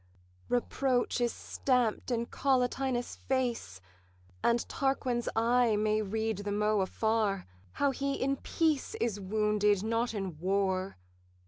Reproach 0.49 1.21
is 1.21 1.31
stamp'd 1.31 2.09
in 2.09 2.25
Collatinus' 2.25 3.17
face, 3.17 3.79
And 4.43 4.67
Tarquin's 4.67 5.29
eye 5.35 5.75
may 5.75 6.01
read 6.01 6.39
the 6.39 6.51
mot 6.51 6.81
afar, 6.81 7.45
How 7.73 7.91
he 7.91 8.15
in 8.15 8.37
peace 8.37 8.95
is 8.95 9.19
wounded, 9.19 9.83
not 9.83 10.15
in 10.15 10.39
war. 10.39 10.97